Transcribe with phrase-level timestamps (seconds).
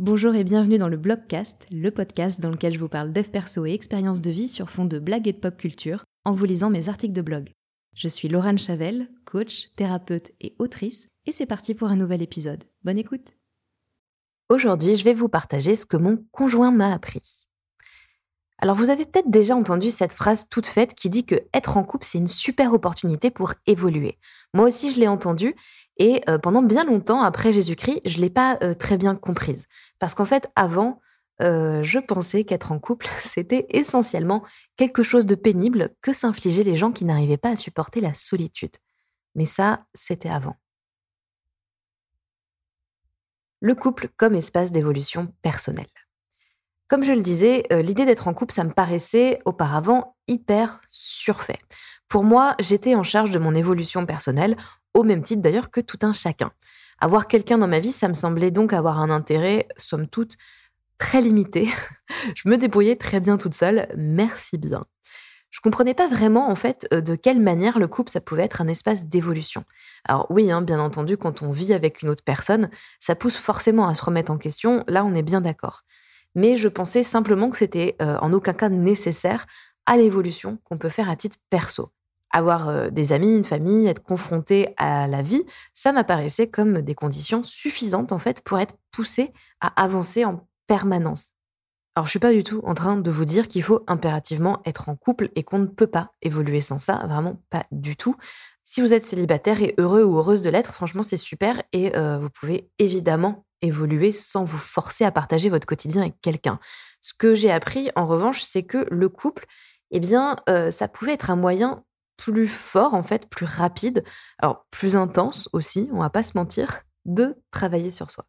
[0.00, 3.64] Bonjour et bienvenue dans le Blogcast, le podcast dans lequel je vous parle dev perso
[3.64, 6.68] et expériences de vie sur fond de blagues et de pop culture en vous lisant
[6.68, 7.50] mes articles de blog.
[7.94, 12.64] Je suis Laurent Chavel, coach, thérapeute et autrice, et c'est parti pour un nouvel épisode.
[12.82, 13.34] Bonne écoute
[14.48, 17.44] Aujourd'hui, je vais vous partager ce que mon conjoint m'a appris.
[18.58, 21.84] Alors vous avez peut-être déjà entendu cette phrase toute faite qui dit que être en
[21.84, 24.18] couple, c'est une super opportunité pour évoluer.
[24.54, 25.54] Moi aussi, je l'ai entendue
[25.96, 29.66] et euh, pendant bien longtemps, après Jésus-Christ, je ne l'ai pas euh, très bien comprise.
[29.98, 31.00] Parce qu'en fait, avant,
[31.42, 34.42] euh, je pensais qu'être en couple, c'était essentiellement
[34.76, 38.76] quelque chose de pénible que s'infligeaient les gens qui n'arrivaient pas à supporter la solitude.
[39.34, 40.56] Mais ça, c'était avant.
[43.60, 45.86] Le couple comme espace d'évolution personnelle.
[46.86, 51.58] Comme je le disais, l'idée d'être en couple, ça me paraissait auparavant hyper surfait.
[52.08, 54.56] Pour moi, j'étais en charge de mon évolution personnelle
[54.94, 56.52] au même titre d'ailleurs que tout un chacun.
[57.00, 60.36] Avoir quelqu'un dans ma vie, ça me semblait donc avoir un intérêt, somme toute,
[60.98, 61.68] très limité.
[62.34, 64.84] je me débrouillais très bien toute seule, merci bien.
[65.50, 68.60] Je comprenais pas vraiment en fait euh, de quelle manière le couple ça pouvait être
[68.60, 69.64] un espace d'évolution.
[70.04, 73.86] Alors oui, hein, bien entendu, quand on vit avec une autre personne, ça pousse forcément
[73.86, 74.84] à se remettre en question.
[74.88, 75.82] Là, on est bien d'accord.
[76.34, 79.46] Mais je pensais simplement que c'était euh, en aucun cas nécessaire
[79.86, 81.90] à l'évolution qu'on peut faire à titre perso
[82.34, 87.42] avoir des amis, une famille, être confronté à la vie, ça m'apparaissait comme des conditions
[87.42, 91.30] suffisantes en fait pour être poussé à avancer en permanence.
[91.96, 94.88] Alors je suis pas du tout en train de vous dire qu'il faut impérativement être
[94.88, 98.16] en couple et qu'on ne peut pas évoluer sans ça, vraiment pas du tout.
[98.64, 102.30] Si vous êtes célibataire et heureux ou heureuse de l'être, franchement c'est super et vous
[102.30, 106.58] pouvez évidemment évoluer sans vous forcer à partager votre quotidien avec quelqu'un.
[107.00, 109.46] Ce que j'ai appris en revanche, c'est que le couple,
[109.90, 110.36] eh bien,
[110.72, 111.84] ça pouvait être un moyen
[112.16, 114.04] plus fort, en fait, plus rapide,
[114.38, 118.26] alors plus intense aussi, on va pas se mentir, de travailler sur soi.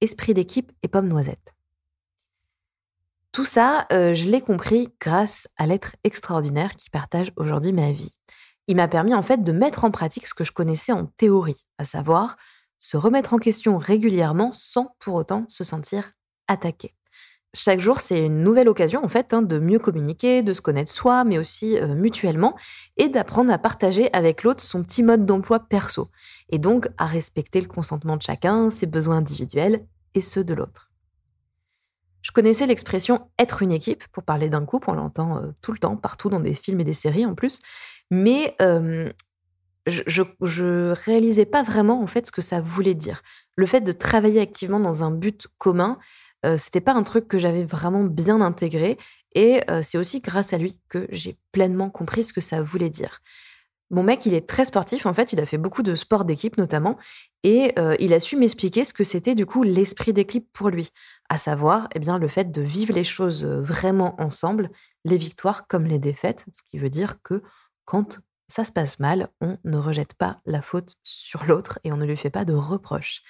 [0.00, 1.54] Esprit d'équipe et pomme noisette.
[3.32, 8.16] Tout ça, euh, je l'ai compris grâce à l'être extraordinaire qui partage aujourd'hui ma vie.
[8.66, 11.66] Il m'a permis en fait de mettre en pratique ce que je connaissais en théorie,
[11.78, 12.36] à savoir
[12.78, 16.12] se remettre en question régulièrement sans pour autant se sentir
[16.48, 16.94] attaqué.
[17.52, 20.92] Chaque jour, c'est une nouvelle occasion en fait hein, de mieux communiquer, de se connaître
[20.92, 22.56] soi, mais aussi euh, mutuellement,
[22.96, 26.08] et d'apprendre à partager avec l'autre son petit mode d'emploi perso,
[26.50, 29.84] et donc à respecter le consentement de chacun, ses besoins individuels
[30.14, 30.92] et ceux de l'autre.
[32.22, 35.78] Je connaissais l'expression être une équipe pour parler d'un couple, on l'entend euh, tout le
[35.78, 37.60] temps, partout dans des films et des séries en plus,
[38.12, 38.54] mais
[39.86, 43.22] je, réalisais pas vraiment en fait ce que ça voulait dire.
[43.56, 45.98] Le fait de travailler activement dans un but commun,
[46.56, 48.98] c'était pas un truc que j'avais vraiment bien intégré.
[49.34, 53.20] Et c'est aussi grâce à lui que j'ai pleinement compris ce que ça voulait dire.
[53.92, 56.56] Mon mec, il est très sportif, en fait, il a fait beaucoup de sport d'équipe
[56.58, 56.96] notamment,
[57.42, 60.90] et il a su m'expliquer ce que c'était du coup l'esprit d'équipe pour lui,
[61.28, 64.70] à savoir eh bien, le fait de vivre les choses vraiment ensemble,
[65.04, 67.42] les victoires comme les défaites, ce qui veut dire que
[67.84, 71.96] quand ça se passe mal, on ne rejette pas la faute sur l'autre et on
[71.96, 73.22] ne lui fait pas de reproches.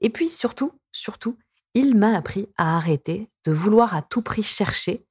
[0.00, 1.38] Et puis surtout, surtout,
[1.74, 5.06] il m'a appris à arrêter de vouloir à tout prix chercher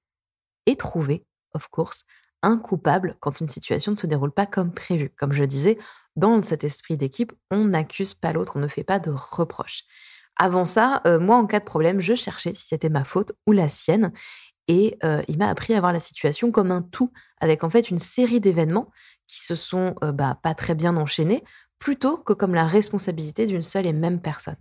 [0.66, 2.04] et trouver, of course,
[2.42, 5.10] un coupable quand une situation ne se déroule pas comme prévu.
[5.18, 5.78] Comme je disais,
[6.16, 9.84] dans cet esprit d'équipe, on n'accuse pas l'autre, on ne fait pas de reproches.
[10.38, 13.52] Avant ça, euh, moi, en cas de problème, je cherchais si c'était ma faute ou
[13.52, 14.12] la sienne.
[14.68, 17.90] Et euh, il m'a appris à voir la situation comme un tout, avec en fait
[17.90, 18.90] une série d'événements
[19.28, 21.44] qui se sont euh, bah, pas très bien enchaînés,
[21.80, 24.56] plutôt que comme la responsabilité d'une seule et même personne.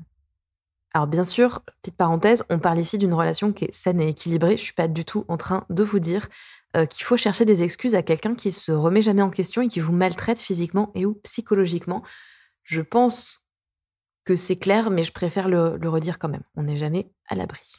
[0.95, 4.59] Alors bien sûr, petite parenthèse, on parle ici d'une relation qui est saine et équilibrée.
[4.59, 6.29] Je suis pas du tout en train de vous dire
[6.77, 9.69] euh, qu'il faut chercher des excuses à quelqu'un qui se remet jamais en question et
[9.69, 12.03] qui vous maltraite physiquement et ou psychologiquement.
[12.63, 13.47] Je pense
[14.25, 16.45] que c'est clair, mais je préfère le, redire quand même.
[16.57, 17.73] On n'est jamais à l'abri.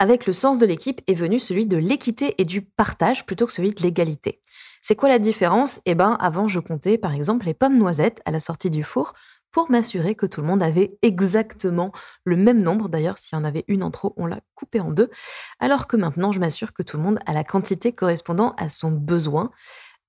[0.00, 3.52] Avec le sens de l'équipe est venu celui de l'équité et du partage plutôt que
[3.52, 4.40] celui de l'égalité.
[4.82, 5.80] C'est quoi la différence?
[5.86, 9.14] Eh ben, avant, je comptais par exemple les pommes noisettes à la sortie du four
[9.50, 11.92] pour m'assurer que tout le monde avait exactement
[12.24, 12.88] le même nombre.
[12.88, 15.10] D'ailleurs, s'il y en avait une en trop, on l'a coupé en deux.
[15.58, 18.90] Alors que maintenant, je m'assure que tout le monde a la quantité correspondant à son
[18.90, 19.50] besoin.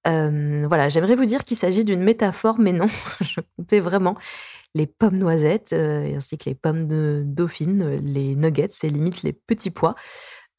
[0.08, 2.88] Euh, voilà, j'aimerais vous dire qu'il s'agit d'une métaphore, mais non,
[3.22, 4.18] je comptais vraiment
[4.76, 9.34] les pommes noisettes, euh, ainsi que les pommes de dauphine, les nuggets, c'est limite les
[9.34, 9.96] petits pois.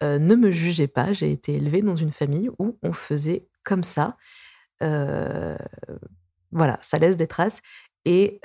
[0.03, 3.85] Euh, ne me jugez pas, j'ai été élevée dans une famille où on faisait comme
[3.85, 4.17] ça.
[6.53, 7.61] voilà, ça laisse des traces.
[8.05, 8.41] Et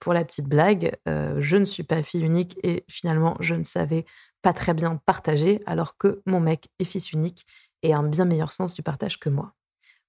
[0.00, 4.04] pour la petite blague, je ne suis pas fille unique et finalement, je ne savais
[4.40, 7.46] pas très bien partager, alors que mon mec est fils unique
[7.82, 9.54] et a un bien meilleur sens du partage que moi.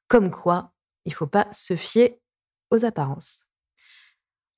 [0.07, 0.71] Comme quoi,
[1.06, 2.19] il ne faut pas se fier
[2.71, 3.45] aux apparences.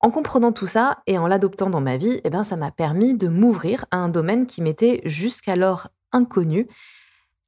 [0.00, 3.14] En comprenant tout ça et en l'adoptant dans ma vie, eh ben, ça m'a permis
[3.14, 6.68] de m'ouvrir à un domaine qui m'était jusqu'alors inconnu,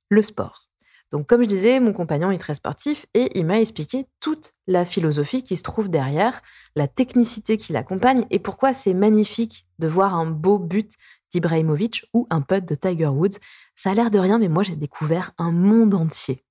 [0.09, 0.68] le sport.
[1.11, 4.85] Donc comme je disais, mon compagnon est très sportif et il m'a expliqué toute la
[4.85, 6.43] philosophie qui se trouve derrière,
[6.77, 10.93] la technicité qui l'accompagne et pourquoi c'est magnifique de voir un beau but
[11.31, 13.39] d'Ibrahimovic ou un putt de Tiger Woods.
[13.75, 16.45] Ça a l'air de rien, mais moi j'ai découvert un monde entier.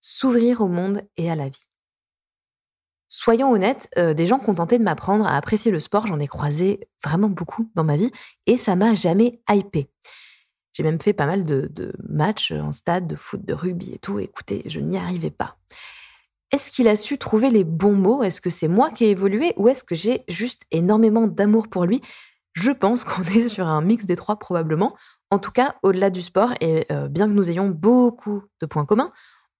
[0.00, 1.66] S'ouvrir au monde et à la vie.
[3.08, 6.88] Soyons honnêtes, euh, des gens contentés de m'apprendre à apprécier le sport, j'en ai croisé
[7.02, 8.10] vraiment beaucoup dans ma vie
[8.44, 9.90] et ça m'a jamais hypé.
[10.78, 14.20] J'ai même fait pas mal de, matchs en stade, de foot, de rugby et tout.
[14.20, 15.56] Écoutez, je n'y arrivais pas.
[16.52, 18.22] Est-ce qu'il a su trouver les bons mots?
[18.22, 21.84] Est-ce que c'est moi qui ai évolué ou est-ce que j'ai juste énormément d'amour pour
[21.84, 22.00] lui?
[22.52, 24.96] Je pense qu'on est sur un mix des trois probablement.
[25.32, 28.86] En tout cas, au-delà du sport, et euh, bien que nous ayons beaucoup de points
[28.86, 29.12] communs,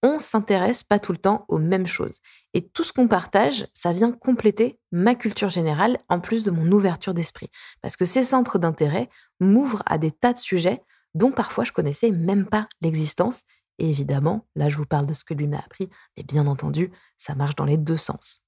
[0.05, 2.21] on s'intéresse pas tout le temps aux mêmes choses.
[2.55, 6.71] Et tout ce qu'on partage, ça vient compléter ma culture générale en plus de mon
[6.71, 7.51] ouverture d'esprit.
[7.83, 9.11] Parce que ces centres d'intérêt
[9.41, 10.81] m'ouvrent à des tas de sujets
[11.15, 13.45] dont parfois je connaissais même pas l'existence.
[13.79, 16.91] Et évidemment, là je vous parle de ce que lui m'a appris, mais bien entendu,
[17.17, 18.45] ça marche dans les deux sens.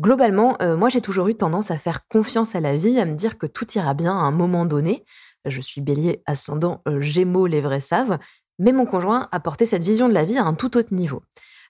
[0.00, 3.14] Globalement, euh, moi j'ai toujours eu tendance à faire confiance à la vie, à me
[3.14, 5.04] dire que tout ira bien à un moment donné.
[5.44, 8.18] Je suis bélier ascendant euh, gémeaux, les vrais savent,
[8.58, 11.22] mais mon conjoint a porté cette vision de la vie à un tout autre niveau.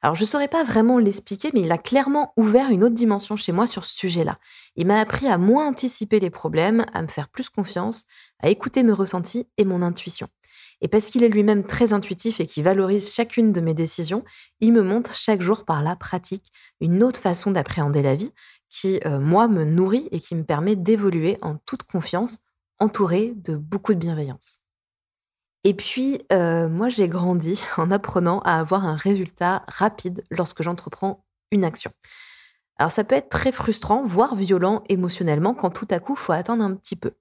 [0.03, 3.37] Alors je ne saurais pas vraiment l'expliquer, mais il a clairement ouvert une autre dimension
[3.37, 4.39] chez moi sur ce sujet-là.
[4.75, 8.05] Il m'a appris à moins anticiper les problèmes, à me faire plus confiance,
[8.41, 10.29] à écouter mes ressentis et mon intuition.
[10.81, 14.25] Et parce qu'il est lui-même très intuitif et qu'il valorise chacune de mes décisions,
[14.61, 18.33] il me montre chaque jour par la pratique une autre façon d'appréhender la vie
[18.69, 22.39] qui, euh, moi, me nourrit et qui me permet d'évoluer en toute confiance,
[22.81, 24.62] entourée de beaucoup de bienveillance.
[25.65, 31.25] Et puis, euh, moi, j'ai grandi en apprenant à avoir un résultat rapide lorsque j'entreprends
[31.51, 31.93] une action.
[32.79, 36.65] Alors ça peut être très frustrant, voire violent émotionnellement quand tout à coup, faut attendre
[36.65, 37.13] un petit peu.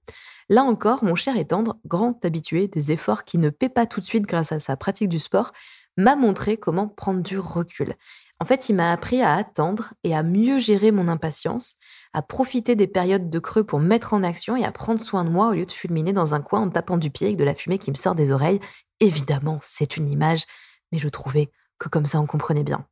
[0.48, 4.00] Là encore, mon cher et tendre, grand habitué des efforts qui ne paient pas tout
[4.00, 5.52] de suite grâce à sa pratique du sport,
[5.96, 7.94] m'a montré comment prendre du recul.
[8.42, 11.76] En fait, il m'a appris à attendre et à mieux gérer mon impatience,
[12.12, 15.30] à profiter des périodes de creux pour mettre en action et à prendre soin de
[15.30, 17.54] moi au lieu de fulminer dans un coin en tapant du pied avec de la
[17.54, 18.58] fumée qui me sort des oreilles.
[18.98, 20.42] Évidemment, c'est une image,
[20.90, 22.84] mais je trouvais que comme ça on comprenait bien.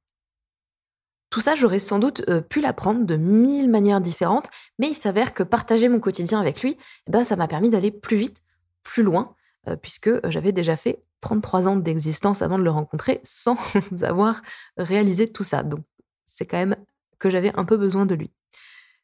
[1.30, 5.34] Tout ça, j'aurais sans doute euh, pu l'apprendre de mille manières différentes, mais il s'avère
[5.34, 6.76] que partager mon quotidien avec lui,
[7.08, 8.40] eh ben, ça m'a permis d'aller plus vite,
[8.84, 9.34] plus loin,
[9.66, 13.56] euh, puisque euh, j'avais déjà fait 33 ans d'existence avant de le rencontrer sans
[14.02, 14.42] avoir
[14.76, 15.62] réalisé tout ça.
[15.62, 15.84] Donc,
[16.26, 16.76] c'est quand même
[17.18, 18.30] que j'avais un peu besoin de lui.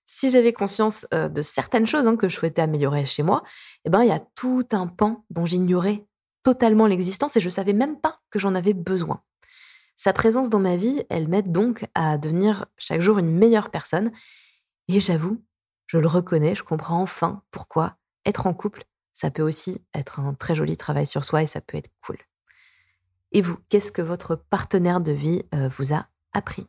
[0.06, 3.42] Si j'avais conscience euh, de certaines choses hein, que je souhaitais améliorer chez moi,
[3.84, 6.06] eh ben, il y a tout un pan dont j'ignorais
[6.44, 9.22] totalement l'existence et je ne savais même pas que j'en avais besoin.
[9.96, 14.12] Sa présence dans ma vie, elle m'aide donc à devenir chaque jour une meilleure personne.
[14.88, 15.42] Et j'avoue,
[15.86, 18.84] je le reconnais, je comprends enfin pourquoi être en couple,
[19.16, 22.18] ça peut aussi être un très joli travail sur soi et ça peut être cool.
[23.32, 26.66] Et vous, qu'est-ce que votre partenaire de vie euh, vous a appris?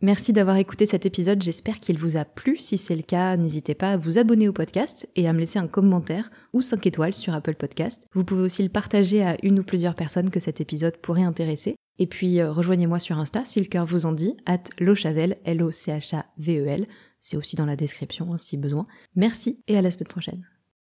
[0.00, 2.58] Merci d'avoir écouté cet épisode, j'espère qu'il vous a plu.
[2.58, 5.60] Si c'est le cas, n'hésitez pas à vous abonner au podcast et à me laisser
[5.60, 8.06] un commentaire ou 5 étoiles sur Apple Podcast.
[8.12, 11.76] Vous pouvez aussi le partager à une ou plusieurs personnes que cet épisode pourrait intéresser.
[12.00, 16.86] Et puis euh, rejoignez-moi sur Insta si le cœur vous en dit, at lochavel, L-O-C-H-A-V-E-L.
[17.20, 18.84] C'est aussi dans la description hein, si besoin.
[19.14, 20.57] Merci et à la semaine prochaine.